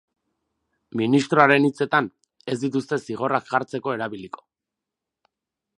[1.01, 2.07] Ministroaren hitzetan,
[2.53, 4.45] ez dituzte zigorrak jartzeko erabiliko.